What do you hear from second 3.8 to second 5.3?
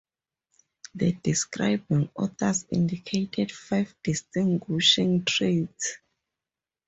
distinguishing